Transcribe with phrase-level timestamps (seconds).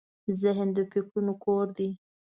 [0.41, 1.89] ذهن د فکرونو کور دی.